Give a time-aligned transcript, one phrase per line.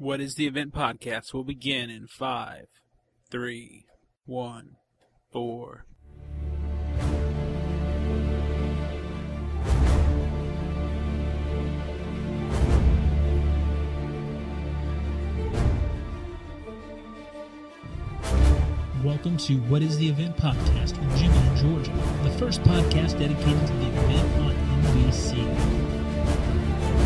[0.00, 2.66] What is the Event podcast will begin in five,
[3.32, 3.84] three,
[4.26, 4.76] one,
[5.32, 5.86] four.
[19.02, 21.92] Welcome to What is the Event podcast with Jimmy and Georgia,
[22.22, 24.54] the first podcast dedicated to the event on
[24.84, 25.38] NBC.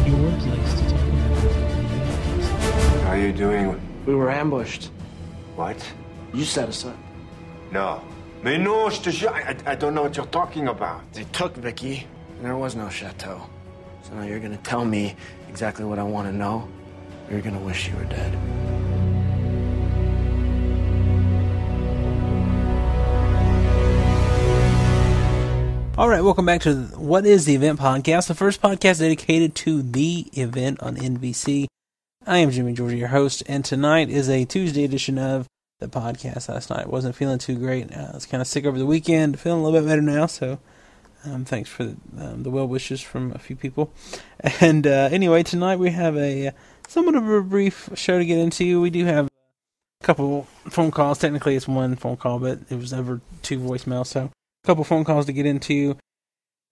[0.07, 1.12] Your place to talk
[3.13, 3.79] are you doing?
[4.07, 4.91] We were ambushed.
[5.55, 5.77] What?
[6.33, 6.97] You set us up.
[7.71, 8.01] No.
[8.43, 11.01] Mais non, je te jure, I, I don't know what you're talking about.
[11.13, 12.07] They took Vicky,
[12.37, 13.43] and there was no chateau.
[14.03, 15.15] So now you're gonna tell me
[15.51, 16.67] exactly what I want to know.
[17.29, 18.33] Or you're gonna wish you were dead.
[25.99, 29.83] All right, welcome back to What is the Event podcast, the first podcast dedicated to
[29.83, 31.67] the event on NBC.
[32.25, 35.49] I am Jimmy George, your host, and tonight is a Tuesday edition of
[35.81, 36.49] the podcast.
[36.49, 37.93] Last night wasn't feeling too great.
[37.93, 40.27] Uh, I was kind of sick over the weekend, feeling a little bit better now.
[40.27, 40.61] So,
[41.25, 43.93] um, thanks for the, um, the well wishes from a few people.
[44.61, 46.51] And uh, anyway, tonight we have a uh,
[46.87, 48.81] somewhat of a brief show to get into.
[48.81, 51.19] We do have a couple phone calls.
[51.19, 54.07] Technically, it's one phone call, but it was over two voicemails.
[54.07, 54.31] So,
[54.65, 55.97] a couple phone calls to get into.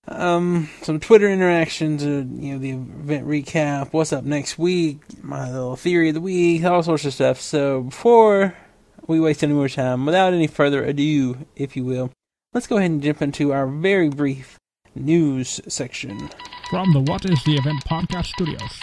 [0.09, 5.51] Um, some Twitter interactions, uh, you know, the event recap, what's up next week, my
[5.51, 7.41] little theory of the week, all sorts of stuff.
[7.41, 8.57] So before
[9.07, 12.11] we waste any more time, without any further ado, if you will,
[12.55, 14.59] let's go ahead and jump into our very brief
[14.95, 16.31] news section.
[16.71, 18.81] From the What is the Event podcast studios,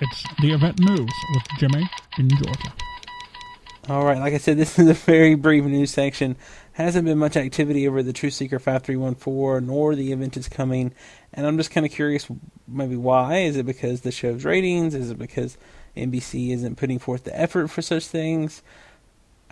[0.00, 2.72] it's the event news with Jimmy in Georgia.
[3.88, 6.36] All right, like I said, this is a very brief news section.
[6.80, 10.94] Hasn't been much activity over the True Seeker 5314, nor the event is coming.
[11.30, 12.26] And I'm just kind of curious
[12.66, 13.40] maybe why.
[13.40, 14.94] Is it because the show's ratings?
[14.94, 15.58] Is it because
[15.94, 18.62] NBC isn't putting forth the effort for such things?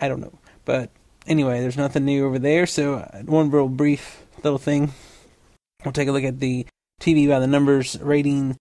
[0.01, 0.39] I don't know.
[0.65, 0.89] But
[1.27, 2.65] anyway, there's nothing new over there.
[2.65, 4.93] So, uh, one real brief little thing.
[5.85, 6.65] We'll take a look at the
[6.99, 8.57] TV by the numbers rating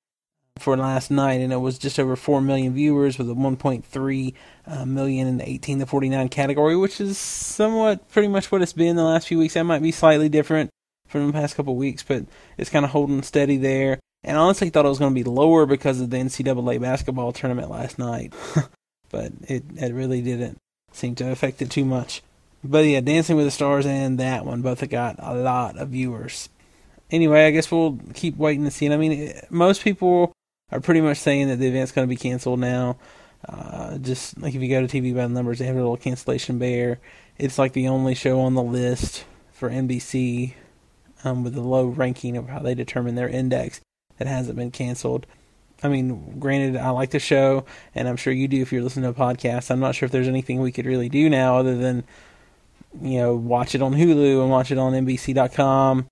[0.61, 4.35] for last night, and it was just over 4 million viewers with a 1.3
[4.67, 8.73] uh, million in the 18 to 49 category, which is somewhat pretty much what it's
[8.73, 9.55] been the last few weeks.
[9.55, 10.71] That might be slightly different
[11.07, 12.25] from the past couple weeks, but
[12.57, 13.99] it's kind of holding steady there.
[14.25, 17.33] And I honestly thought it was going to be lower because of the NCAA basketball
[17.33, 18.35] tournament last night,
[19.11, 20.59] but it, it really didn't
[20.93, 22.23] seem to affect it too much.
[22.65, 26.49] But yeah, Dancing with the Stars and that one both got a lot of viewers.
[27.11, 28.87] Anyway, I guess we'll keep waiting to see.
[28.87, 30.33] And I mean, most people
[30.71, 32.97] are pretty much saying that the event's going to be canceled now.
[33.49, 35.97] Uh, just like if you go to TV by the numbers, they have a little
[35.97, 36.99] cancellation bear.
[37.39, 40.55] It's like the only show on the list for NBC
[41.25, 43.81] um, with a low ranking of how they determine their index
[44.19, 45.27] that hasn't been canceled.
[45.83, 47.65] I mean, granted, I like the show,
[47.95, 49.71] and I'm sure you do if you're listening to a podcast.
[49.71, 52.03] I'm not sure if there's anything we could really do now other than,
[53.01, 56.09] you know, watch it on Hulu and watch it on NBC.com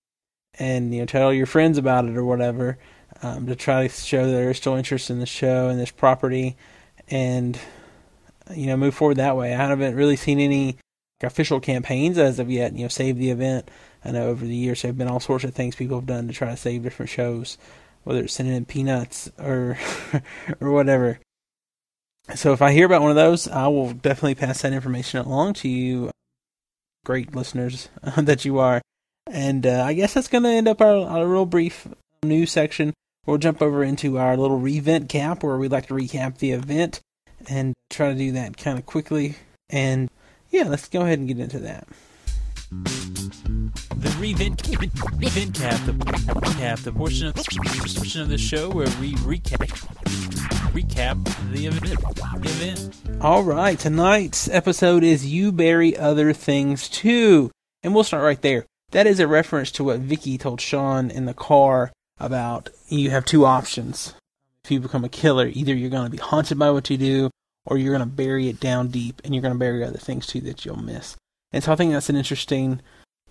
[0.60, 2.78] and, you know, tell your friends about it or whatever
[3.22, 6.56] um, to try to show that there's still interest in the show and this property,
[7.08, 7.58] and
[8.54, 9.54] you know move forward that way.
[9.54, 10.78] I haven't really seen any
[11.22, 12.74] official campaigns as of yet.
[12.74, 13.70] You know, save the event.
[14.04, 16.28] I know over the years there have been all sorts of things people have done
[16.28, 17.58] to try to save different shows,
[18.04, 19.78] whether it's sending in peanuts or
[20.60, 21.18] or whatever.
[22.34, 25.54] So if I hear about one of those, I will definitely pass that information along
[25.54, 26.10] to you,
[27.04, 28.82] great listeners that you are.
[29.28, 31.86] And uh, I guess that's going to end up our, our real brief
[32.24, 32.92] news section.
[33.26, 37.00] We'll jump over into our little revent cap where we like to recap the event
[37.48, 39.34] and try to do that kind of quickly.
[39.68, 40.08] And
[40.50, 41.88] yeah, let's go ahead and get into that.
[42.70, 48.86] The revent, revent cap, the recap, the portion of the portion of the show where
[49.00, 49.58] we recap
[50.70, 52.00] recap the event.
[52.42, 53.22] The event.
[53.22, 57.50] All right, tonight's episode is "You Bury Other Things Too,"
[57.82, 58.66] and we'll start right there.
[58.92, 63.24] That is a reference to what Vicky told Sean in the car about you have
[63.24, 64.14] two options.
[64.64, 67.30] If you become a killer, either you're going to be haunted by what you do,
[67.64, 70.26] or you're going to bury it down deep, and you're going to bury other things
[70.26, 71.16] too that you'll miss.
[71.52, 72.80] And so I think that's an interesting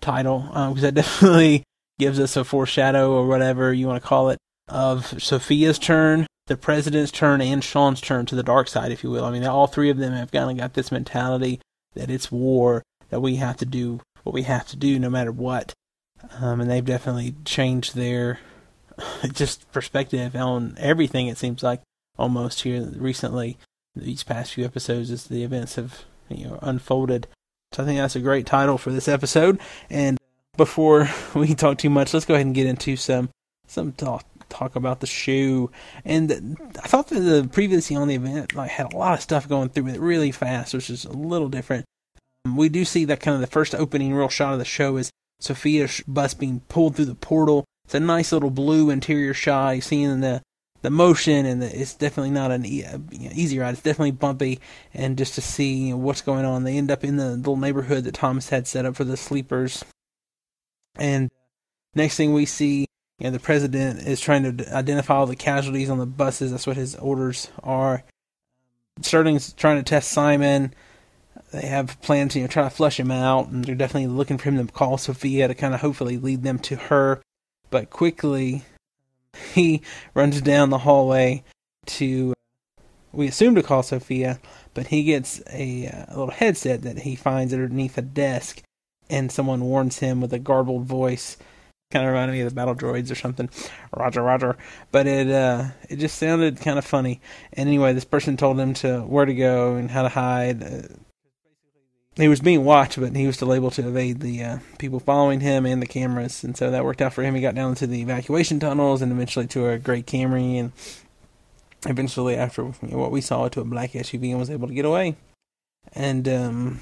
[0.01, 1.63] title because um, that definitely
[1.99, 4.37] gives us a foreshadow or whatever you want to call it
[4.67, 9.11] of Sophia's turn, the president's turn, and Sean's turn to the dark side, if you
[9.11, 9.25] will.
[9.25, 11.59] I mean, all three of them have kind of got this mentality
[11.93, 15.31] that it's war, that we have to do what we have to do no matter
[15.31, 15.73] what.
[16.39, 18.39] Um, and they've definitely changed their
[19.33, 21.27] just perspective on everything.
[21.27, 21.81] It seems like
[22.17, 23.57] almost here recently,
[23.95, 27.27] these past few episodes, as the events have you know unfolded.
[27.73, 29.59] So I think that's a great title for this episode.
[29.89, 30.17] And
[30.57, 33.29] before we talk too much, let's go ahead and get into some
[33.67, 35.71] some talk talk about the show.
[36.03, 39.49] And I thought that the previously on the event like had a lot of stuff
[39.49, 41.85] going through it really fast, which is a little different.
[42.45, 44.97] Um, we do see that kind of the first opening real shot of the show
[44.97, 45.09] is
[45.39, 47.65] Sophia's bus being pulled through the portal.
[47.85, 49.75] It's a nice little blue interior shot.
[49.75, 50.41] You seeing the
[50.81, 53.73] the motion and the, it's definitely not an e- uh, you know, easy ride.
[53.73, 54.59] It's definitely bumpy,
[54.93, 57.57] and just to see you know, what's going on, they end up in the little
[57.57, 59.83] neighborhood that Thomas had set up for the sleepers.
[60.95, 61.31] And
[61.95, 62.85] next thing we see,
[63.17, 66.51] you know, the president is trying to identify all the casualties on the buses.
[66.51, 68.03] That's what his orders are.
[69.01, 70.73] Sterling's trying to test Simon.
[71.51, 74.37] They have plans, to, you know, try to flush him out, and they're definitely looking
[74.37, 77.21] for him to call Sophia to kind of hopefully lead them to her.
[77.75, 78.63] But quickly,
[79.53, 79.81] he
[80.13, 81.43] runs down the hallway
[81.87, 82.33] to,
[83.11, 84.39] we assume to call Sophia,
[84.73, 88.61] but he gets a, uh, a little headset that he finds underneath a desk,
[89.09, 91.35] and someone warns him with a garbled voice.
[91.91, 93.49] Kind of reminded me of the battle droids or something.
[93.93, 94.57] Roger, Roger.
[94.93, 97.19] But it uh, it just sounded kind of funny.
[97.51, 100.63] And anyway, this person told him to where to go and how to hide.
[100.63, 100.81] Uh,
[102.17, 105.41] he was being watched, but he was still able to evade the uh, people following
[105.41, 107.35] him and the cameras, and so that worked out for him.
[107.35, 110.71] He got down to the evacuation tunnels and eventually to a gray Camry, and
[111.85, 115.17] eventually, after what we saw, to a black SUV, and was able to get away.
[115.93, 116.79] And um,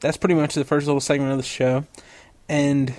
[0.00, 1.84] that's pretty much the first little segment of the show.
[2.48, 2.94] And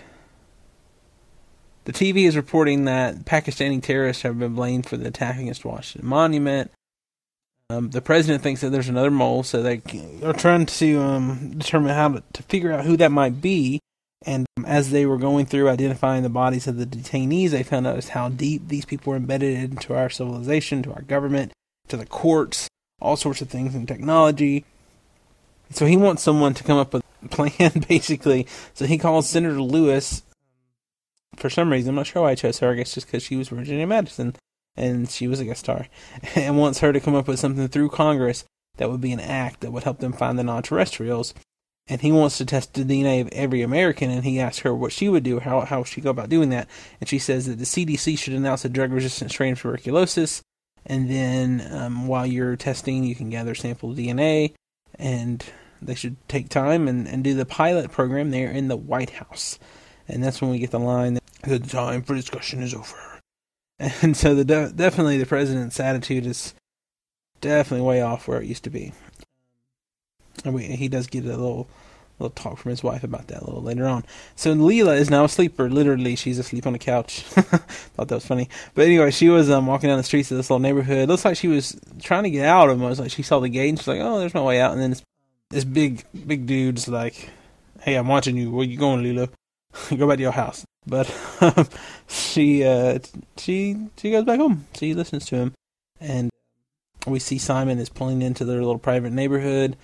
[1.85, 6.09] the TV is reporting that Pakistani terrorists have been blamed for the attack against Washington
[6.09, 6.71] Monument.
[7.71, 9.81] Um, the president thinks that there's another mole, so they
[10.23, 13.79] are trying to um, determine how to, to, figure out who that might be.
[14.25, 17.87] And um, as they were going through identifying the bodies of the detainees, they found
[17.87, 21.53] out how deep these people were embedded into our civilization, to our government,
[21.87, 22.67] to the courts,
[22.99, 24.65] all sorts of things in technology.
[25.69, 28.47] So he wants someone to come up with a plan, basically.
[28.73, 30.23] So he calls Senator Lewis.
[31.37, 32.71] For some reason, I'm not sure why I chose her.
[32.71, 34.35] I guess just because she was Virginia Madsen
[34.75, 35.87] and she was a guest star,
[36.35, 38.45] and wants her to come up with something through Congress
[38.77, 41.33] that would be an act that would help them find the non-terrestrials.
[41.87, 44.93] And he wants to test the DNA of every American, and he asks her what
[44.93, 46.69] she would do, how how she go about doing that,
[46.99, 50.41] and she says that the CDC should announce a drug-resistant strain of tuberculosis,
[50.85, 54.53] and then um, while you're testing, you can gather sample DNA,
[54.95, 55.43] and
[55.81, 59.59] they should take time and, and do the pilot program there in the White House,
[60.07, 63.10] and that's when we get the line that the time for discussion is over.
[64.01, 66.53] And so the de- definitely the president's attitude is
[67.39, 68.93] definitely way off where it used to be.
[70.45, 71.67] And we, he does get a little
[72.19, 74.05] little talk from his wife about that a little later on.
[74.35, 75.69] So Leila is now a sleeper.
[75.69, 77.21] Literally, she's asleep on the couch.
[77.23, 78.47] Thought that was funny.
[78.75, 81.09] But anyway, she was um, walking down the streets of this little neighborhood.
[81.09, 82.99] Looks like she was trying to get out of almost.
[82.99, 84.91] Like she saw the gate and she's like, "Oh, there's no way out." And then
[84.91, 85.03] this,
[85.49, 87.31] this big big dude's like,
[87.81, 88.51] "Hey, I'm watching you.
[88.51, 89.29] Where you going, Leila?
[89.95, 91.67] Go back to your house." But um,
[92.07, 92.99] she uh,
[93.37, 94.67] she she goes back home.
[94.75, 95.53] She listens to him,
[95.99, 96.29] and
[97.05, 99.77] we see Simon is pulling into their little private neighborhood.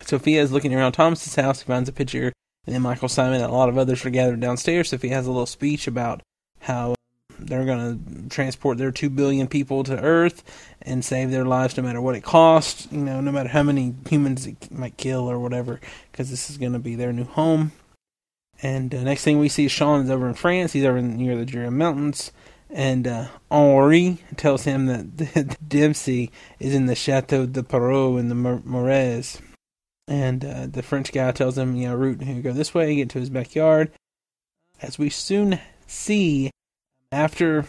[0.00, 1.60] Sophia is looking around Thomas's house.
[1.60, 2.32] He finds a picture,
[2.66, 4.90] and then Michael Simon and a lot of others are gathered downstairs.
[4.90, 6.22] Sophia has a little speech about
[6.60, 6.94] how
[7.38, 10.42] they're going to transport their two billion people to Earth
[10.82, 12.88] and save their lives, no matter what it costs.
[12.90, 15.80] You know, no matter how many humans it might kill or whatever,
[16.10, 17.72] because this is going to be their new home.
[18.62, 20.72] And uh, next thing we see, Sean is over in France.
[20.72, 22.32] He's over near the Jura Mountains.
[22.70, 28.34] And uh, Henri tells him that Dempsey is in the Chateau de Perros in the
[28.34, 29.24] Marais.
[30.06, 33.10] And uh, the French guy tells him, you know, route here, go this way, get
[33.10, 33.90] to his backyard.
[34.80, 36.50] As we soon see,
[37.12, 37.64] after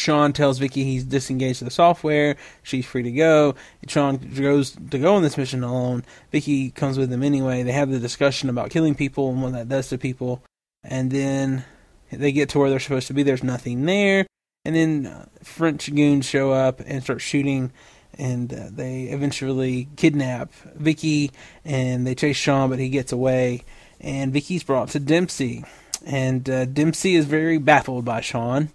[0.00, 2.36] Sean tells Vicky he's disengaged the software.
[2.62, 3.54] She's free to go.
[3.86, 6.04] Sean goes to go on this mission alone.
[6.32, 7.62] Vicky comes with him anyway.
[7.62, 10.42] They have the discussion about killing people and what that does to people.
[10.82, 11.64] And then
[12.10, 13.22] they get to where they're supposed to be.
[13.22, 14.26] There's nothing there.
[14.64, 17.70] And then uh, French goons show up and start shooting.
[18.18, 21.30] And uh, they eventually kidnap Vicky
[21.64, 23.64] and they chase Sean, but he gets away.
[24.00, 25.64] And Vicky's brought to Dempsey.
[26.06, 28.70] And uh, Dempsey is very baffled by Sean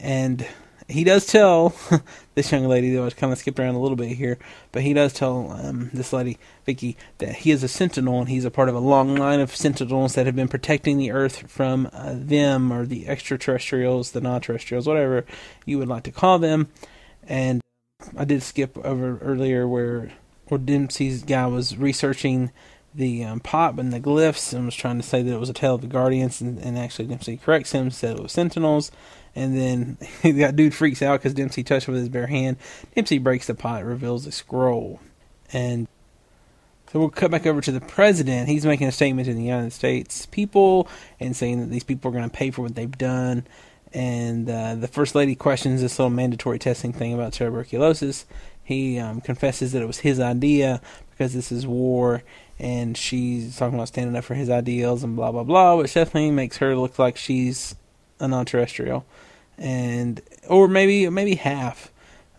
[0.00, 0.46] and
[0.88, 1.74] he does tell
[2.34, 4.38] this young lady, though I kind of skipped around a little bit here,
[4.72, 8.46] but he does tell um, this lady, Vicky, that he is a sentinel and he's
[8.46, 11.90] a part of a long line of sentinels that have been protecting the Earth from
[11.92, 15.26] uh, them or the extraterrestrials, the non terrestrials, whatever
[15.66, 16.68] you would like to call them.
[17.24, 17.60] And
[18.16, 20.12] I did skip over earlier where,
[20.46, 22.50] where Dempsey's guy was researching
[22.94, 25.54] the um, pop and the glyphs and was trying to say that it was a
[25.54, 28.90] tale of the Guardians, and, and actually Dempsey corrects him, said it was Sentinels.
[29.34, 29.98] And then
[30.38, 32.56] that dude freaks out because Dempsey touched with his bare hand.
[32.94, 35.00] Dempsey breaks the pot, reveals a scroll.
[35.52, 35.86] And
[36.92, 38.48] so we'll cut back over to the president.
[38.48, 40.88] He's making a statement to the United States people
[41.20, 43.44] and saying that these people are going to pay for what they've done.
[43.92, 48.26] and uh, the first lady questions this little mandatory testing thing about tuberculosis.
[48.62, 52.22] He um, confesses that it was his idea because this is war,
[52.58, 56.32] and she's talking about standing up for his ideals and blah blah blah, which definitely
[56.32, 57.74] makes her look like she's
[58.20, 59.04] a non-terrestrial,
[59.56, 61.92] and or maybe maybe half,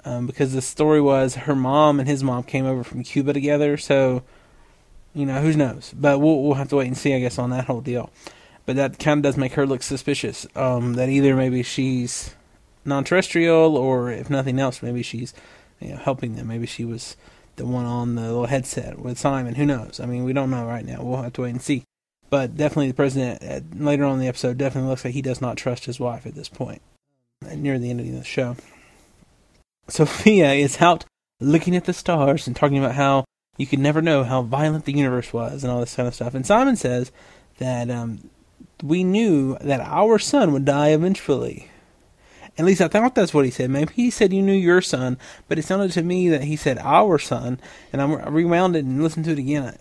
[0.05, 3.77] um, because the story was her mom and his mom came over from Cuba together,
[3.77, 4.23] so
[5.13, 7.49] you know who knows, but we'll we'll have to wait and see, I guess, on
[7.51, 8.09] that whole deal.
[8.65, 10.45] But that kind of does make her look suspicious.
[10.55, 12.35] Um, that either maybe she's
[12.85, 15.33] non-terrestrial, or if nothing else, maybe she's
[15.79, 16.47] you know, helping them.
[16.47, 17.17] Maybe she was
[17.55, 19.55] the one on the little headset with Simon.
[19.55, 19.99] Who knows?
[19.99, 21.01] I mean, we don't know right now.
[21.01, 21.83] We'll have to wait and see.
[22.29, 25.41] But definitely, the president uh, later on in the episode definitely looks like he does
[25.41, 26.81] not trust his wife at this point,
[27.55, 28.55] near the end of the show.
[29.87, 31.05] Sophia is out
[31.39, 33.25] looking at the stars and talking about how
[33.57, 36.33] you could never know how violent the universe was and all this kind of stuff.
[36.33, 37.11] And Simon says
[37.57, 38.29] that um,
[38.83, 41.69] we knew that our son would die eventually.
[42.57, 43.69] At least I thought that's what he said.
[43.69, 45.17] Maybe he said you knew your son,
[45.47, 47.59] but it sounded to me that he said our son.
[47.93, 49.77] And I rewound it and listened to it again.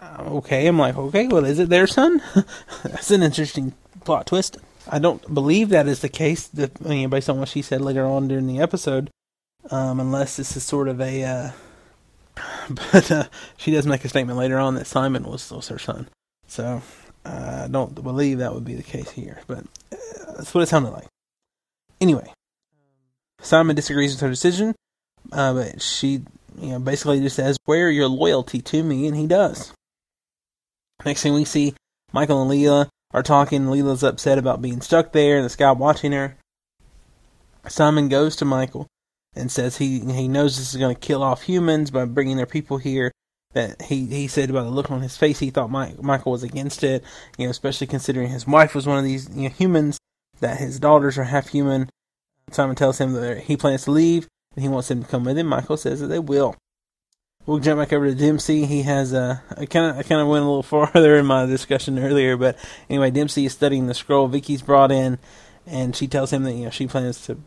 [0.00, 2.22] Okay, I'm like, okay, well, is it there, son?
[2.82, 3.72] that's an interesting
[4.04, 4.58] plot twist.
[4.88, 8.04] I don't believe that is the case, you know, based on what she said later
[8.04, 9.10] on during the episode,
[9.70, 11.24] um, unless this is sort of a.
[11.24, 11.50] Uh,
[12.92, 13.24] but uh,
[13.56, 16.08] she does make a statement later on that Simon was, was her son.
[16.46, 16.82] So
[17.24, 20.90] I don't believe that would be the case here, but uh, that's what it sounded
[20.90, 21.06] like.
[22.00, 22.30] Anyway,
[23.40, 24.74] Simon disagrees with her decision,
[25.32, 26.22] uh, but she,
[26.60, 29.72] you know, basically just says, "Where your loyalty to me?" And he does.
[31.06, 31.72] Next thing we see,
[32.12, 33.70] Michael and Leila are talking.
[33.70, 36.36] Leila's upset about being stuck there, and this guy watching her.
[37.68, 38.88] Simon goes to Michael
[39.34, 42.44] and says he he knows this is going to kill off humans by bringing their
[42.44, 43.12] people here.
[43.52, 46.42] That he he said about the look on his face, he thought Mike, Michael was
[46.42, 47.04] against it.
[47.38, 49.98] You know, especially considering his wife was one of these you know, humans
[50.40, 51.88] that his daughters are half human.
[52.50, 55.38] Simon tells him that he plans to leave and he wants them to come with
[55.38, 55.46] him.
[55.46, 56.56] Michael says that they will.
[57.46, 58.66] We'll jump back over to Dempsey.
[58.66, 59.40] He has a.
[59.56, 62.58] I kind of I kind of went a little farther in my discussion earlier, but
[62.90, 64.26] anyway, Dempsey is studying the scroll.
[64.26, 65.18] Vicky's brought in,
[65.64, 67.38] and she tells him that you know she plans to,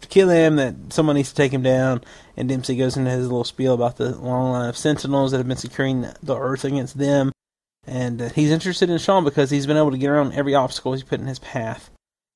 [0.00, 0.56] to kill him.
[0.56, 2.02] That someone needs to take him down.
[2.36, 5.48] And Dempsey goes into his little spiel about the long line of sentinels that have
[5.48, 7.30] been securing the earth against them.
[7.86, 10.92] And uh, he's interested in Sean because he's been able to get around every obstacle
[10.92, 11.90] he's put in his path.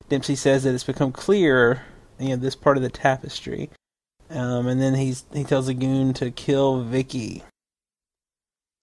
[0.07, 1.83] Dempsey says that it's become clear,
[2.19, 3.69] you know, this part of the tapestry.
[4.31, 7.43] Um, and then he's he tells a goon to kill Vicky.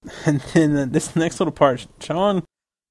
[0.25, 2.45] And then the, this next little part, Sean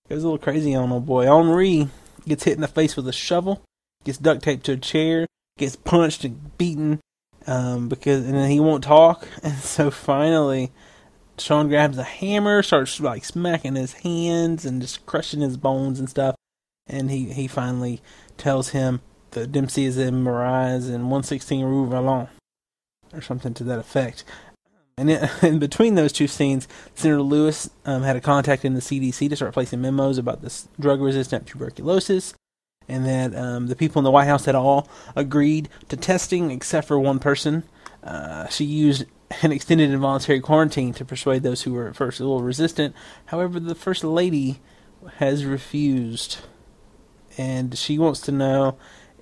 [0.09, 1.25] goes a little crazy on old boy.
[1.25, 1.87] Henri
[2.27, 3.63] gets hit in the face with a shovel,
[4.03, 5.25] gets duct taped to a chair,
[5.57, 6.99] gets punched and beaten,
[7.47, 9.27] um, because and then he won't talk.
[9.43, 10.71] And so finally,
[11.37, 16.09] Sean grabs a hammer, starts like smacking his hands and just crushing his bones and
[16.09, 16.35] stuff.
[16.87, 18.01] And he he finally
[18.37, 22.27] tells him that Dempsey is in Mirage and 116 Rue Vallon,
[23.13, 24.23] or something to that effect.
[24.97, 25.09] And
[25.43, 29.35] in, between those two scenes, Senator Lewis um, had a contact in the CDC to
[29.35, 32.33] start placing memos about this drug-resistant tuberculosis,
[32.87, 36.87] and that um, the people in the White House had all agreed to testing except
[36.87, 37.63] for one person.
[38.03, 39.05] Uh, she used
[39.41, 42.95] an extended involuntary quarantine to persuade those who were at first a little resistant.
[43.25, 44.61] However, the First Lady
[45.17, 46.37] has refused
[47.37, 48.77] and she wants to know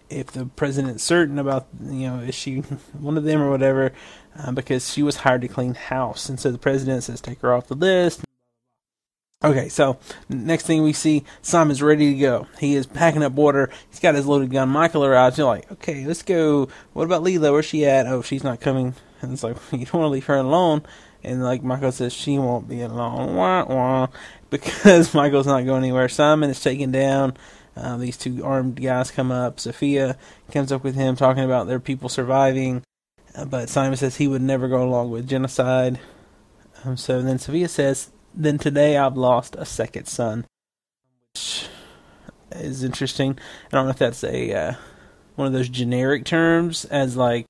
[0.10, 2.58] if the president's certain about you know is she
[3.00, 3.92] one of them or whatever
[4.38, 6.30] uh, because she was hired to clean house.
[6.30, 8.22] And so the president says take her off the list.
[9.44, 12.48] Okay so next thing we see simon's ready to go.
[12.60, 13.70] He is packing up water.
[13.90, 14.70] He's got his loaded gun.
[14.70, 15.38] Michael arrives.
[15.38, 16.70] You're like okay let's go.
[16.94, 17.52] What about Leila?
[17.52, 18.08] where's she at?
[18.08, 18.96] Oh she's not coming.
[19.22, 20.84] And it's like you don't want to leave her alone.
[21.24, 23.36] And like michael says she won't be alone.
[23.36, 24.08] Wah, wah,
[24.50, 27.36] because michael's not going anywhere simon is taken down
[27.76, 29.60] um, these two armed guys come up.
[29.60, 30.18] Sophia
[30.52, 32.84] comes up with him talking about their people surviving,
[33.36, 36.00] uh, but Simon says he would never go along with genocide.
[36.84, 40.46] Um, so then Sophia says, "Then today I've lost a second son,"
[41.34, 41.68] which
[42.52, 43.38] is interesting.
[43.68, 44.74] I don't know if that's a uh,
[45.36, 47.46] one of those generic terms, as like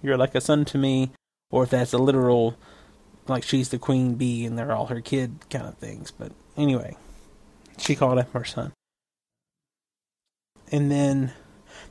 [0.00, 1.10] you're like a son to me,
[1.50, 2.56] or if that's a literal,
[3.26, 6.10] like she's the queen bee and they're all her kid kind of things.
[6.10, 6.96] But anyway,
[7.76, 8.72] she called him her son
[10.70, 11.32] and then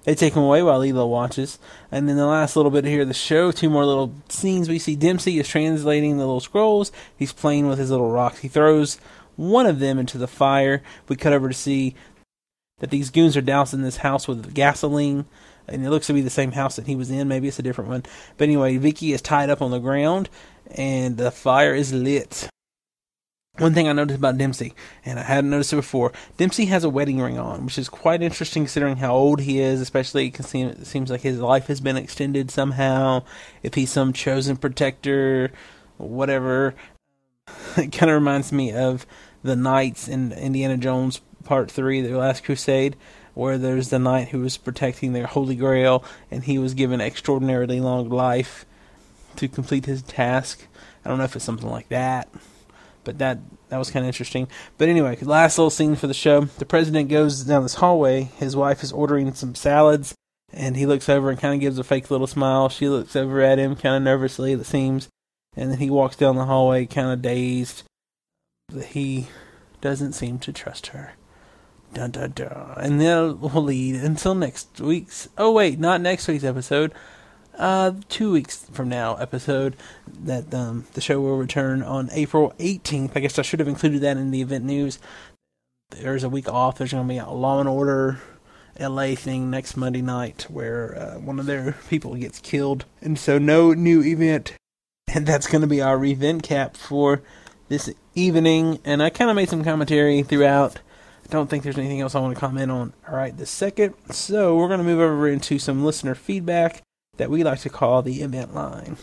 [0.04, 1.60] they take him away while Leila watches.
[1.92, 4.70] And then the last little bit here of the show, two more little scenes.
[4.70, 6.94] We see Dempsey is translating the little scrolls.
[7.18, 8.40] He's playing with his little rocks.
[8.40, 9.00] He throws
[9.36, 10.82] one of them into the fire.
[11.10, 11.94] We cut over to see
[12.80, 15.26] that these goons are dousing this house with gasoline.
[15.68, 17.28] And it looks to be the same house that he was in.
[17.28, 18.04] Maybe it's a different one.
[18.38, 20.30] But anyway, Vicky is tied up on the ground,
[20.72, 22.48] and the fire is lit.
[23.58, 24.74] One thing I noticed about Dempsey,
[25.04, 28.22] and I hadn't noticed it before, Dempsey has a wedding ring on, which is quite
[28.22, 31.98] interesting considering how old he is, especially because it seems like his life has been
[31.98, 33.24] extended somehow.
[33.64, 35.52] If he's some chosen protector,
[35.98, 36.76] whatever.
[37.78, 39.06] It kind of reminds me of
[39.44, 42.98] the knights in Indiana Jones Part 3, The Last Crusade,
[43.36, 47.80] where there's the knight who was protecting the Holy Grail, and he was given extraordinarily
[47.80, 48.66] long life
[49.38, 50.68] to complete his task.
[51.06, 52.28] I don't know if it's something like that
[53.08, 54.50] but that that was kind of interesting.
[54.78, 56.42] But anyway, last little scene for the show.
[56.42, 58.24] The president goes down this hallway.
[58.36, 60.14] His wife is ordering some salads,
[60.52, 62.68] and he looks over and kind of gives a fake little smile.
[62.68, 65.08] She looks over at him kind of nervously, it seems,
[65.56, 67.84] and then he walks down the hallway kind of dazed.
[68.88, 69.30] He
[69.80, 71.14] doesn't seem to trust her.
[71.94, 72.74] Dun dun dun.
[72.76, 75.30] And then we'll lead until next week's.
[75.38, 76.94] Oh wait, not next week's episode
[77.58, 79.76] uh, two weeks from now episode
[80.24, 83.12] that um, the show will return on April 18th.
[83.16, 85.00] I guess I should have included that in the event news.
[85.90, 86.78] There's a week off.
[86.78, 88.20] There's going to be a Law and Order
[88.80, 93.38] LA thing next Monday night where uh, one of their people gets killed, and so
[93.38, 94.54] no new event.
[95.14, 97.24] And that's going to be our event cap for
[97.70, 98.80] this evening.
[98.84, 100.80] And I kind of made some commentary throughout.
[101.26, 103.94] I don't think there's anything else I want to comment on right this second.
[104.12, 106.84] So we're going to move over into some listener feedback
[107.18, 108.98] that we like to call the event line.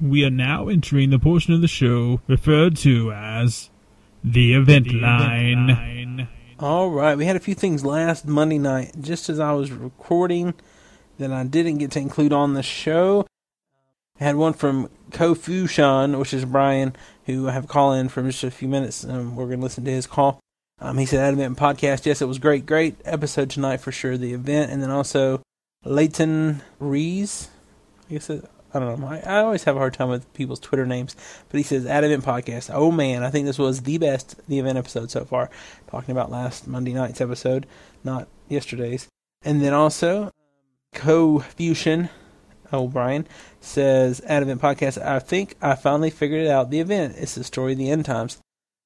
[0.00, 3.70] We are now entering the portion of the show referred to as
[4.22, 5.70] the event, the line.
[5.70, 6.28] event line.
[6.60, 10.54] All right, we had a few things last Monday night, just as I was recording,
[11.18, 13.26] that I didn't get to include on the show.
[14.20, 16.96] I had one from Kofu Kofusion, which is Brian,
[17.26, 19.04] who I have call in for just a few minutes.
[19.04, 20.40] Um, we're going to listen to his call.
[20.80, 24.16] Um, he said, "At event podcast, yes, it was great, great episode tonight for sure.
[24.16, 25.42] The event, and then also
[25.84, 27.50] Leighton Rees,
[28.08, 29.06] Guess it, I don't know.
[29.06, 31.16] I, I, always have a hard time with people's Twitter names,
[31.48, 32.70] but he says at event podcast.
[32.72, 35.50] Oh man, I think this was the best the event episode so far.
[35.90, 37.66] Talking about last Monday night's episode,
[38.04, 39.08] not yesterday's.
[39.42, 40.30] And then also,
[40.94, 42.08] Co-Fusion
[42.72, 43.26] O'Brien
[43.60, 45.02] says at event podcast.
[45.02, 46.70] I think I finally figured it out.
[46.70, 47.14] The event.
[47.16, 48.38] It's the story of the end times,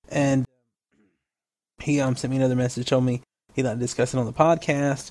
[0.09, 0.47] and
[1.81, 2.87] he um sent me another message.
[2.89, 3.23] Told me
[3.55, 5.11] he'd like to discuss it on the podcast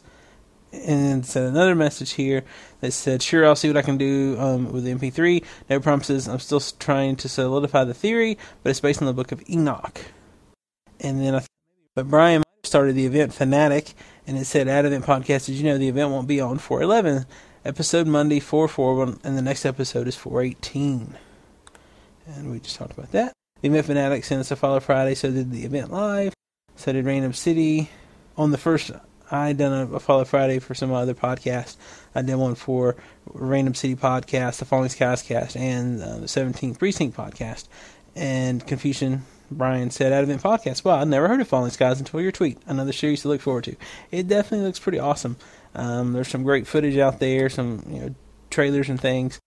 [0.74, 2.44] and sent another message here
[2.80, 5.44] that said, "Sure, I'll see what I can do um, with the MP3.
[5.70, 6.28] No promises.
[6.28, 10.02] I'm still trying to solidify the theory, but it's based on the Book of Enoch."
[11.00, 11.46] And then, I,
[11.96, 13.94] but Brian started the event Fanatic,
[14.26, 17.26] and it said, "At event podcast, did you know the event won't be on 411
[17.64, 18.70] episode Monday 4
[19.24, 21.18] and the next episode is 418."
[22.28, 23.34] And we just talked about that.
[23.62, 26.34] The event Fanatic sent us a follow Friday, so did the event live.
[26.76, 27.90] So did Random City
[28.38, 28.92] on the first
[29.32, 31.78] I done a, a Follow Friday for some other podcast.
[32.14, 36.78] I did one for Random City Podcast, the Falling Skies Cast, and uh, the 17th
[36.78, 37.68] Precinct Podcast.
[38.14, 40.84] And Confucian Brian said at event podcast.
[40.84, 42.58] Well, I never heard of Falling Skies until your tweet.
[42.68, 43.76] Another series to look forward to.
[44.12, 45.38] It definitely looks pretty awesome.
[45.74, 48.16] Um, there's some great footage out there, some you know
[48.50, 49.40] trailers and things.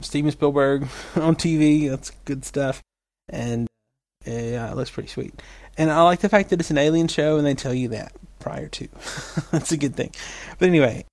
[0.00, 0.82] Steven Spielberg
[1.16, 2.82] on TV, that's good stuff.
[3.28, 3.68] And
[4.24, 5.34] yeah, it looks pretty sweet.
[5.76, 8.12] And I like the fact that it's an alien show and they tell you that
[8.42, 8.88] prior to.
[9.50, 10.12] That's a good thing.
[10.58, 11.04] But anyway,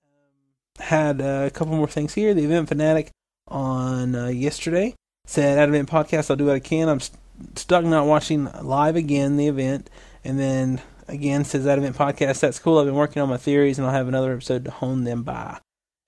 [0.78, 2.34] had a couple more things here.
[2.34, 3.10] The Event Fanatic
[3.48, 4.94] on uh, yesterday
[5.26, 6.88] said, at Event Podcast, I'll do what I can.
[6.88, 7.18] I'm st-
[7.58, 9.88] stuck not watching live again the event.
[10.24, 12.78] And then again says, at Event Podcast, that's cool.
[12.78, 15.58] I've been working on my theories and I'll have another episode to hone them by.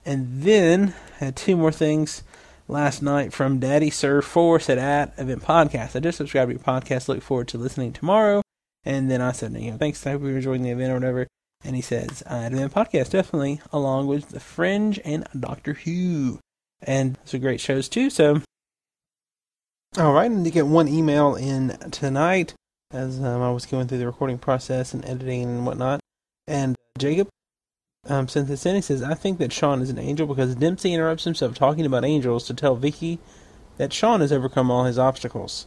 [0.05, 2.23] And then had two more things
[2.67, 5.95] last night from Daddy Sir 4 said at Event Podcast.
[5.95, 7.07] I just subscribed to your podcast.
[7.07, 8.41] Look forward to listening tomorrow.
[8.85, 11.27] And then I said, you know, thanks, I hope you're enjoying the event or whatever.
[11.63, 16.39] And he says, I had an podcast, definitely, along with The Fringe and Doctor Who.
[16.81, 18.09] And those are great shows, too.
[18.09, 18.41] So,
[19.97, 22.55] all right, and to get one email in tonight
[22.91, 25.99] as um, I was going through the recording process and editing and whatnot.
[26.47, 27.29] And Jacob
[28.07, 28.75] um, sent this in.
[28.75, 32.05] He says, I think that Sean is an angel because Dempsey interrupts himself talking about
[32.05, 33.19] angels to tell Vicky
[33.77, 35.65] that Sean has overcome all his obstacles.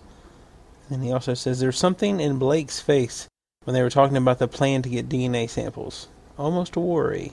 [0.90, 3.28] And he also says there's something in Blake's face
[3.64, 6.08] when they were talking about the plan to get DNA samples.
[6.38, 7.32] Almost a worry.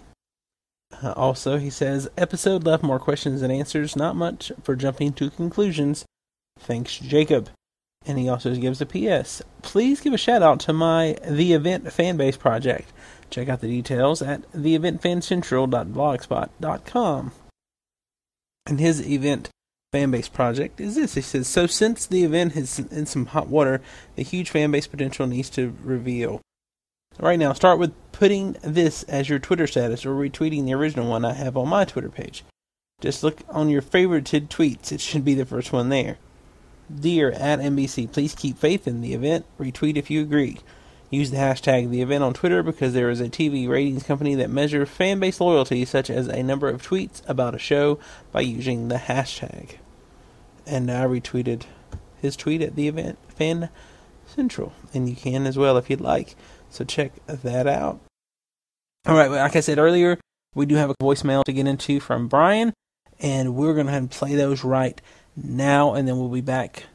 [1.02, 5.30] Uh, also, he says, episode left more questions than answers, not much for jumping to
[5.30, 6.06] conclusions.
[6.60, 7.50] Thanks, Jacob.
[8.06, 9.42] And he also gives a PS.
[9.62, 12.92] Please give a shout out to my The Event Fanbase project.
[13.30, 17.32] Check out the details at theeventfancentral.blogspot.com.
[18.66, 19.50] And his event
[19.94, 21.14] fan base project is this.
[21.14, 23.80] He says, So since the event is in some hot water,
[24.16, 26.42] the huge fan base potential needs to reveal.
[27.20, 31.24] Right now, start with putting this as your Twitter status or retweeting the original one
[31.24, 32.44] I have on my Twitter page.
[33.02, 36.18] Just look on your favorited tweets, it should be the first one there.
[36.94, 39.46] Dear at NBC, please keep faith in the event.
[39.60, 40.58] Retweet if you agree.
[41.12, 44.50] Use the hashtag the event on Twitter because there is a TV ratings company that
[44.50, 48.00] measures fan base loyalty, such as a number of tweets about a show,
[48.32, 49.76] by using the hashtag.
[50.65, 51.63] And I retweeted
[52.21, 53.69] his tweet at the event Fan
[54.26, 56.36] Central, and you can as well if you'd like.
[56.69, 57.99] So check that out.
[59.06, 60.17] All right, like I said earlier,
[60.56, 62.73] we do have a voicemail to get into from Brian,
[63.19, 65.02] and we're going to play those right
[65.36, 66.86] now, and then we'll be back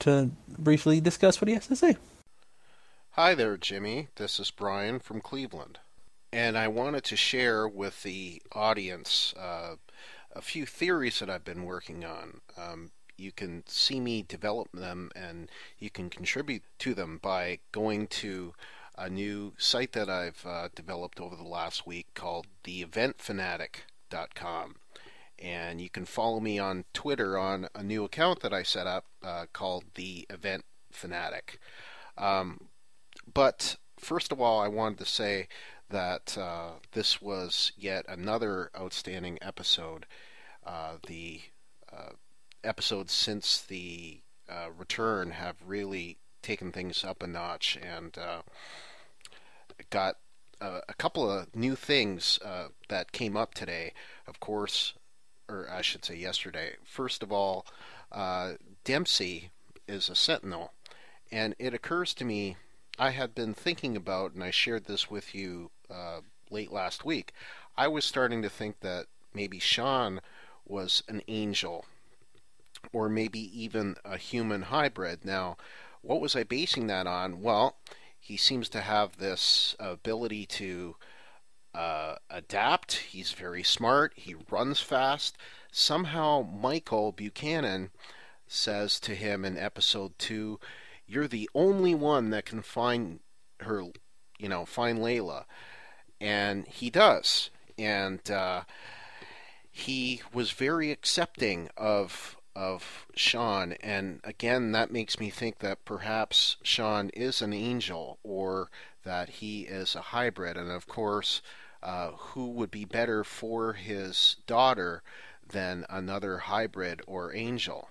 [0.00, 1.96] to briefly discuss what he has to say.
[3.12, 4.08] Hi there, Jimmy.
[4.16, 5.78] This is Brian from Cleveland.
[6.32, 9.76] And I wanted to share with the audience uh,
[10.36, 12.40] a few theories that I've been working on.
[12.56, 18.06] Um, you can see me develop them and you can contribute to them by going
[18.06, 18.54] to
[18.96, 24.74] a new site that I've uh, developed over the last week called theeventfanatic.com.
[25.38, 29.04] And you can follow me on Twitter on a new account that I set up
[29.22, 31.60] uh, called The Event Fanatic.
[32.16, 32.62] Um,
[33.32, 35.46] but first of all, I wanted to say
[35.90, 40.06] that uh, this was yet another outstanding episode.
[40.66, 41.42] Uh, the
[41.92, 42.14] uh,
[42.64, 48.42] episodes since the uh, return have really taken things up a notch and uh,
[49.90, 50.16] got
[50.60, 53.92] uh, a couple of new things uh, that came up today.
[54.26, 54.94] Of course,
[55.48, 56.76] or I should say yesterday.
[56.84, 57.66] First of all,
[58.10, 59.50] uh, Dempsey
[59.86, 60.72] is a sentinel,
[61.30, 62.56] and it occurs to me
[62.98, 67.32] I had been thinking about, and I shared this with you uh, late last week.
[67.76, 70.20] I was starting to think that maybe Sean
[70.66, 71.84] was an angel,
[72.92, 75.24] or maybe even a human hybrid.
[75.24, 75.56] Now,
[76.02, 77.42] what was I basing that on?
[77.42, 77.76] Well,
[78.18, 80.96] he seems to have this ability to
[81.74, 82.94] uh, adapt.
[82.94, 84.12] He's very smart.
[84.16, 85.36] He runs fast.
[85.70, 87.90] Somehow, Michael Buchanan
[88.46, 90.58] says to him in episode two,
[91.06, 93.20] "You're the only one that can find
[93.60, 93.84] her,
[94.38, 95.44] you know, find Layla,"
[96.20, 97.50] and he does.
[97.78, 98.62] And uh,
[99.70, 103.74] he was very accepting of of Sean.
[103.74, 108.68] And again, that makes me think that perhaps Sean is an angel or
[109.04, 110.56] that he is a hybrid.
[110.56, 111.40] And of course,
[111.84, 115.04] uh, who would be better for his daughter
[115.48, 117.90] than another hybrid or angel?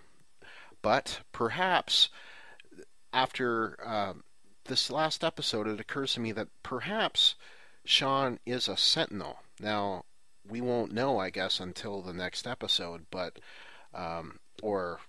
[0.82, 2.10] But perhaps
[3.14, 4.24] after um,
[4.66, 7.36] this last episode, it occurs to me that perhaps
[7.86, 9.40] Sean is a sentinel.
[9.62, 10.04] Now,
[10.46, 13.40] we won't know, I guess, until the next episode, but
[13.94, 15.00] um, or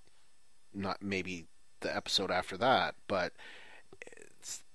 [0.74, 1.46] not maybe
[1.80, 3.32] the episode after that, but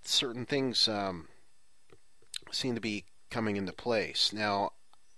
[0.03, 1.27] certain things um,
[2.51, 4.31] seem to be coming into place.
[4.33, 4.71] Now,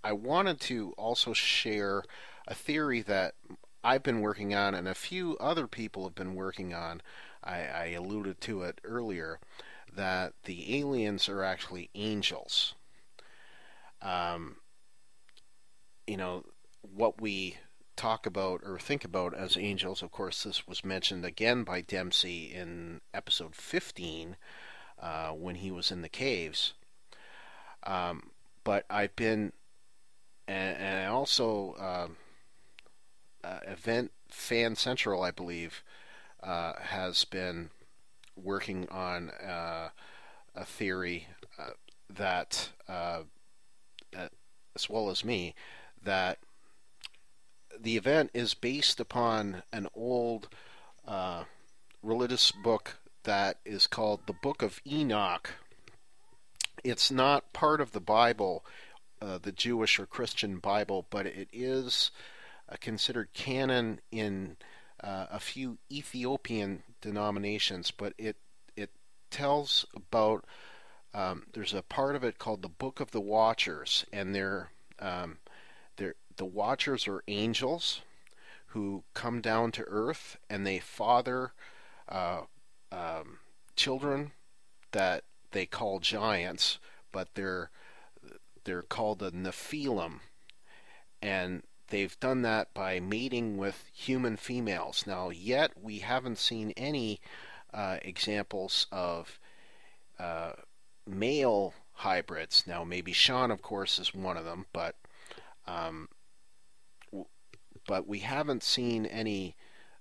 [0.04, 2.04] I wanted to also share
[2.48, 3.36] a theory that
[3.84, 7.02] I've been working on and a few other people have been working on.
[7.44, 9.39] I, I alluded to it earlier
[9.96, 12.74] that the aliens are actually angels.
[14.02, 14.58] Um,
[16.08, 16.46] you know,
[16.82, 17.58] what we
[17.95, 20.01] talk about or think about as angels.
[20.01, 24.36] Of course, this was mentioned again by Dempsey in episode 15
[25.01, 26.73] uh, when he was in the caves.
[27.84, 28.31] Um,
[28.63, 29.53] but I've been,
[30.47, 32.17] and, and also um,
[33.43, 35.84] uh, Event Fan Central, I believe,
[36.41, 37.69] uh, has been
[38.36, 39.89] working on uh,
[40.55, 41.27] a theory
[41.58, 41.71] uh,
[42.10, 43.21] that, uh,
[44.75, 45.53] as well as me,
[46.03, 46.39] that
[47.79, 50.49] the event is based upon an old
[51.07, 51.43] uh,
[52.01, 55.51] religious book that is called the Book of Enoch.
[56.83, 58.63] It's not part of the Bible,
[59.21, 62.11] uh, the Jewish or Christian Bible, but it is
[62.69, 64.57] uh, considered canon in
[65.03, 67.91] uh, a few Ethiopian denominations.
[67.91, 68.38] But it
[68.75, 68.91] it
[69.31, 70.45] tells about
[71.13, 75.38] um, there's a part of it called the Book of the Watchers, and they're um,
[76.38, 78.02] the Watchers are angels
[78.67, 81.54] who come down to earth and they father
[82.10, 82.41] uh,
[82.91, 83.39] um,
[83.76, 84.32] children
[84.91, 86.80] that they call giants,
[87.12, 87.69] but they're
[88.63, 90.21] they're called the Nephilim,
[91.21, 95.06] and they've done that by mating with human females.
[95.06, 97.19] Now, yet we haven't seen any
[97.74, 99.39] uh, examples of
[100.17, 100.54] uh,
[101.08, 102.65] male hybrids.
[102.65, 104.95] Now, maybe Sean, of course, is one of them, but
[105.67, 106.10] um,
[107.88, 109.56] but we haven't seen any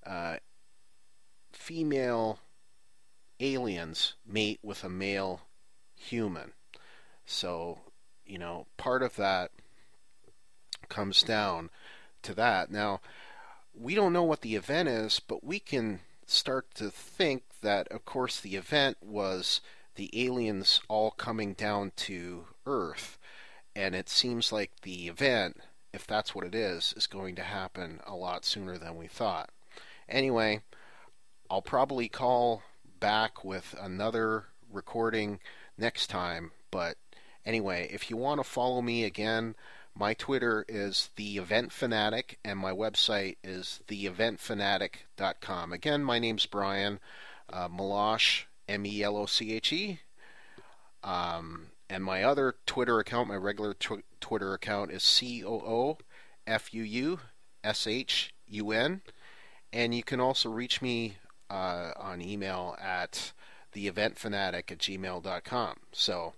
[0.07, 0.37] uh,
[1.53, 2.39] female
[3.41, 5.43] aliens mate with a male
[5.97, 6.53] human.
[7.27, 7.81] So,
[8.27, 9.51] you know, part of that
[10.89, 11.71] comes down
[12.23, 12.71] to that.
[12.71, 13.01] Now,
[13.75, 18.05] we don't know what the event is, but we can start to think that, of
[18.05, 19.61] course, the event was
[19.97, 23.19] the aliens all coming down to Earth,
[23.75, 25.61] and it seems like the event,
[25.95, 29.51] if that's what it is, is going to happen a lot sooner than we thought.
[30.09, 30.61] Anyway,
[31.49, 32.63] I'll probably call
[32.99, 35.39] back with another recording
[35.79, 36.97] next time, but
[37.47, 39.55] anyway, if you want to follow me again,
[39.97, 45.73] my Twitter is the Event Fanatic, and my website is theeventfanatic.com.
[45.73, 46.99] Again, my name's Brian
[47.53, 50.01] uh, Meloche, M E L O C H E.
[51.05, 55.99] Um, and my other Twitter account, my regular tw- Twitter account, is C O O
[56.47, 57.21] F U U
[57.63, 59.03] S H U N.
[59.73, 61.17] And you can also reach me
[61.51, 63.33] uh, on email at
[63.75, 65.77] theeventfanatic at gmail.com.
[65.93, 66.35] So,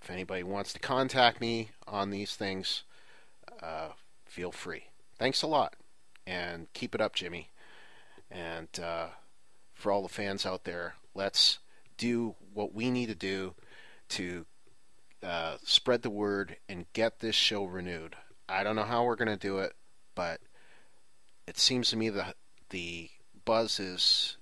[0.00, 2.84] if anybody wants to contact me on these things,
[3.60, 3.88] uh,
[4.24, 4.84] feel free.
[5.18, 5.74] Thanks a lot,
[6.26, 7.50] and keep it up, Jimmy.
[8.30, 9.06] And uh,
[9.74, 11.58] for all the fans out there, let's
[11.96, 13.54] do what we need to do
[14.10, 14.46] to
[15.22, 18.16] uh, spread the word and get this show renewed.
[18.48, 19.72] I don't know how we're going to do it,
[20.14, 20.40] but
[21.46, 22.36] it seems to me that
[22.70, 23.10] the
[23.44, 24.36] buzz is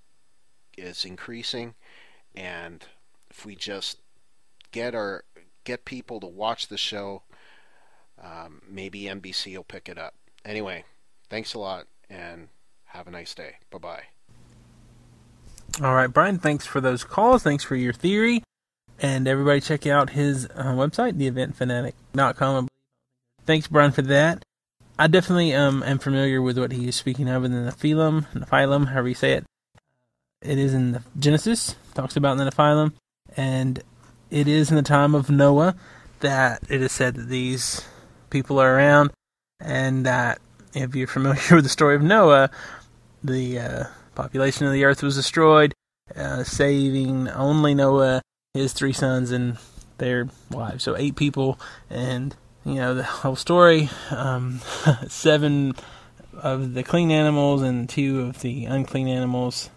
[0.77, 1.75] is increasing,
[2.35, 2.85] and
[3.31, 3.99] if we just
[4.73, 5.25] get our
[5.65, 7.23] get people to watch the show.
[8.23, 10.15] Um, maybe NBC will pick it up.
[10.45, 10.85] Anyway,
[11.29, 12.49] thanks a lot and
[12.85, 13.57] have a nice day.
[13.71, 14.03] Bye bye.
[15.83, 17.43] All right, Brian, thanks for those calls.
[17.43, 18.45] Thanks for your theory.
[19.01, 22.69] And everybody check out his uh, website, theeventfanatic.com.
[23.45, 24.45] Thanks, Brian, for that.
[24.99, 28.89] I definitely um, am familiar with what he is speaking of in the Nephilim, Nephilim,
[28.89, 29.45] however you say it.
[30.41, 32.93] It is in Genesis, talks about the Nephilim,
[33.37, 33.83] and
[34.31, 35.75] it is in the time of Noah
[36.21, 37.85] that it is said that these
[38.31, 39.11] people are around,
[39.61, 40.39] and that
[40.75, 42.51] if you're familiar with the story of Noah,
[43.23, 45.75] the uh, population of the earth was destroyed,
[46.15, 48.23] uh, saving only Noah,
[48.55, 49.59] his three sons, and
[49.99, 50.85] their wives.
[50.85, 53.91] So eight people, and you know the whole story.
[54.11, 54.61] Um,
[55.09, 55.75] seven
[56.33, 59.71] of the clean animals and two of the unclean animals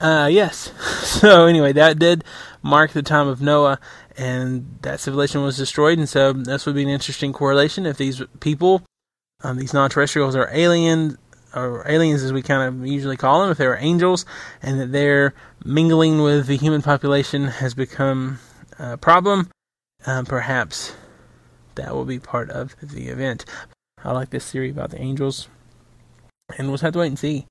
[0.00, 0.72] uh, yes.
[1.06, 2.24] So anyway, that did
[2.62, 3.78] mark the time of Noah,
[4.18, 5.96] and that civilization was destroyed.
[5.98, 8.82] And so this would be an interesting correlation if these people,
[9.42, 11.16] um, these non-terrestrials, are aliens,
[11.56, 14.24] or aliens as we kind of usually call them, if they were angels,
[14.62, 18.38] and that they're mingling with the human population has become
[18.78, 19.50] a problem.
[20.06, 20.94] Um, perhaps
[21.74, 23.44] that will be part of the event.
[24.04, 25.48] I like this theory about the angels,
[26.56, 27.46] and we'll have to wait and see.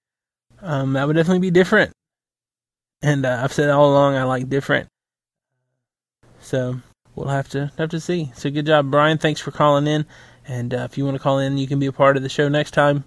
[0.61, 1.91] Um, that would definitely be different
[3.05, 4.87] and uh, I've said all along I like different.
[6.39, 6.81] So
[7.15, 8.31] we'll have to have to see.
[8.35, 9.17] So good job, Brian.
[9.17, 10.05] Thanks for calling in.
[10.47, 12.29] And uh, if you want to call in, you can be a part of the
[12.29, 13.05] show next time.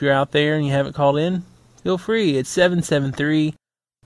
[0.00, 1.44] If you're out there and you haven't called in,
[1.82, 2.38] feel free.
[2.38, 3.52] It's seven seven three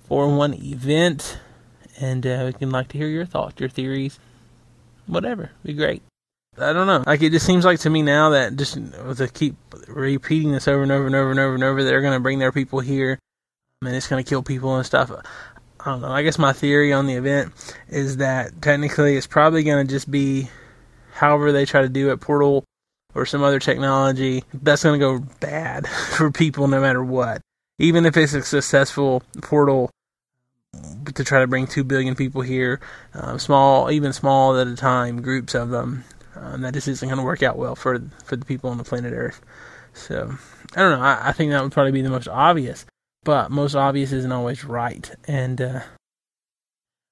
[0.09, 1.39] four one event,
[2.01, 4.19] and uh, we can like to hear your thoughts, your theories,
[5.07, 5.53] whatever.
[5.63, 6.03] Be great.
[6.59, 7.05] I don't know.
[7.07, 9.55] Like it just seems like to me now that just to keep
[9.87, 12.41] repeating this over and over and over and over and over, they're going to bring
[12.41, 13.17] their people here
[13.81, 15.13] and it's going to kill people and stuff.
[15.79, 16.11] I don't know.
[16.11, 17.53] I guess my theory on the event
[17.89, 20.51] is that technically it's probably going to just be
[21.13, 22.65] however they try to do it, portal
[23.15, 24.45] or some other technology.
[24.53, 27.41] That's going to go bad for people no matter what.
[27.79, 29.91] Even if it's a successful portal
[31.15, 32.81] to try to bring 2 billion people here,
[33.15, 36.05] uh, small, even small at a time, groups of them,
[36.37, 38.85] um, that just isn't going to work out well for for the people on the
[38.85, 39.41] planet Earth.
[39.93, 40.35] So
[40.75, 41.05] I don't know.
[41.05, 42.85] I, I think that would probably be the most obvious
[43.25, 45.11] but most obvious isn't always right.
[45.27, 45.81] And uh,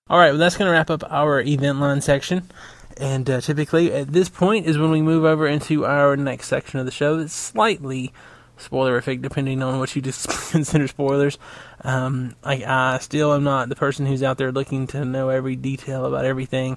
[0.09, 2.51] all right, well, that's going to wrap up our event line section.
[2.97, 6.79] And uh, typically, at this point, is when we move over into our next section
[6.79, 7.17] of the show.
[7.17, 8.13] That's slightly
[8.59, 11.39] spoilerific, depending on what you just consider spoilers.
[11.83, 15.57] Um, I, I still am not the person who's out there looking to know every
[15.57, 16.77] detail about everything.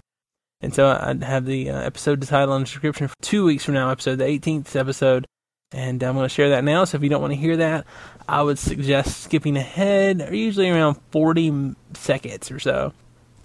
[0.62, 3.76] And so I have the uh, episode title on the description for two weeks from
[3.76, 5.28] now, episode the 18th episode
[5.76, 6.86] and I'm going to share that now.
[6.86, 7.86] So if you don't want to hear that,
[8.28, 12.94] I would suggest skipping ahead, usually around 40 seconds or so,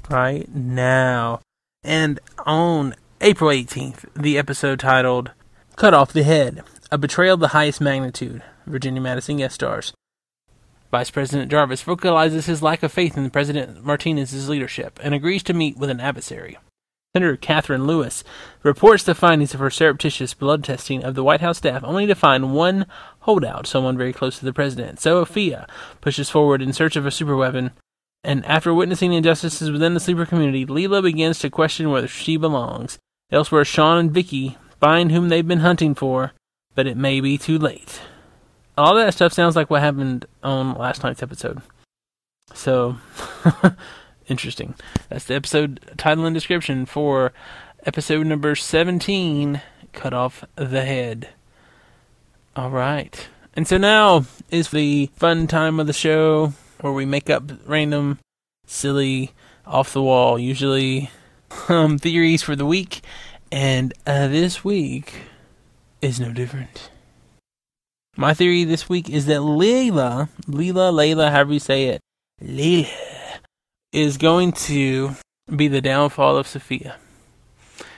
[0.08, 1.40] right now.
[1.82, 5.30] And on April 18th, the episode titled
[5.76, 6.62] "Cut Off the Head:
[6.92, 9.94] A Betrayal of the Highest Magnitude." Virginia Madsen guest stars.
[10.90, 15.54] Vice President Jarvis vocalizes his lack of faith in President Martinez's leadership and agrees to
[15.54, 16.58] meet with an adversary.
[17.14, 18.22] Senator Catherine Lewis
[18.62, 22.14] reports the findings of her surreptitious blood testing of the White House staff only to
[22.14, 22.86] find one
[23.20, 25.00] holdout, someone very close to the president.
[25.00, 25.66] Sophia
[26.00, 27.70] pushes forward in search of a superweapon,
[28.22, 32.36] and after witnessing the injustices within the sleeper community, Leila begins to question whether she
[32.36, 32.98] belongs.
[33.30, 36.32] Elsewhere, Sean and Vicky find whom they've been hunting for,
[36.74, 38.00] but it may be too late.
[38.76, 41.60] all that stuff sounds like what happened on last night's episode.
[42.54, 42.96] So,
[44.26, 44.74] interesting.
[45.08, 47.32] That's the episode title and description for
[47.86, 49.60] episode number 17
[49.92, 51.28] Cut Off the Head.
[52.56, 53.28] All right.
[53.54, 58.18] And so now is the fun time of the show where we make up random,
[58.66, 59.32] silly,
[59.66, 61.10] off the wall, usually
[61.68, 63.02] um, theories for the week.
[63.52, 65.14] And uh, this week
[66.00, 66.90] is no different.
[68.16, 72.00] My theory this week is that Layla, Leela, Layla, however you say it,
[72.42, 72.88] Layla,
[73.92, 75.12] is going to
[75.54, 76.96] be the downfall of Sophia.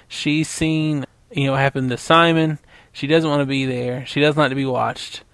[0.08, 2.58] She's seen, you know, what happened to Simon.
[2.92, 4.04] She doesn't want to be there.
[4.06, 5.24] She doesn't like to be watched.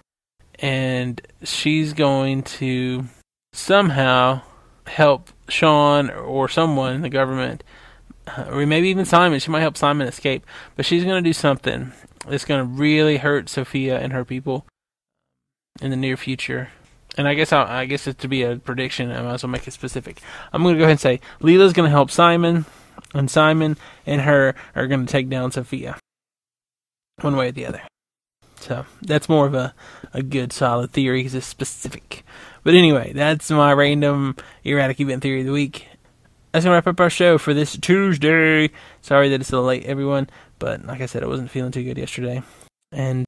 [0.59, 3.05] And she's going to
[3.53, 4.41] somehow
[4.87, 7.63] help Sean or someone in the government,
[8.27, 9.39] uh, or maybe even Simon.
[9.39, 10.45] She might help Simon escape.
[10.75, 11.91] But she's going to do something
[12.27, 14.65] that's going to really hurt Sophia and her people
[15.81, 16.69] in the near future.
[17.17, 19.11] And I guess I'll, I guess it's to be a prediction.
[19.11, 20.21] I might as well make it specific.
[20.53, 22.65] I'm going to go ahead and say Leela's going to help Simon,
[23.13, 25.97] and Simon and her are going to take down Sophia,
[27.21, 27.81] one way or the other.
[28.59, 29.73] So uh, that's more of a,
[30.13, 32.23] a good solid theory because it's specific.
[32.63, 35.87] But anyway, that's my random erratic event theory of the week.
[36.51, 38.69] That's gonna wrap up our show for this Tuesday.
[39.01, 41.97] Sorry that it's little late, everyone, but like I said, I wasn't feeling too good
[41.97, 42.41] yesterday,
[42.91, 43.25] and uh,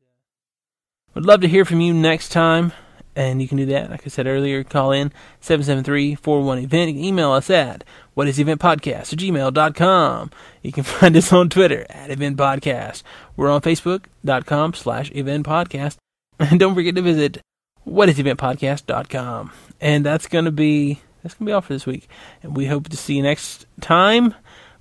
[1.15, 2.73] would love to hear from you next time.
[3.13, 6.95] And you can do that, like I said earlier, call in 773-41-EVENT.
[6.95, 7.83] email us at
[8.15, 10.31] whatiseventpodcast at gmail.com.
[10.61, 13.03] You can find us on Twitter at Event Podcast.
[13.35, 15.97] We're on Facebook.com slash Event Podcast.
[16.39, 17.39] And don't forget to visit
[17.87, 19.51] whatiseventpodcast.com.
[19.79, 22.07] And that's going to be that's going to be all for this week.
[22.41, 24.33] And we hope to see you next time,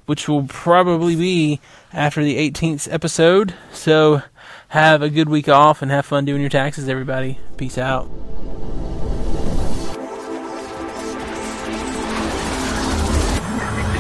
[0.07, 1.61] which will probably be
[1.93, 3.55] after the 18th episode.
[3.73, 4.23] So
[4.69, 7.39] have a good week off and have fun doing your taxes, everybody.
[7.57, 8.09] Peace out.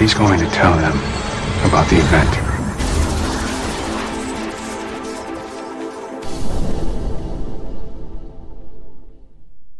[0.00, 0.96] He's going to tell them
[1.62, 2.49] about the event.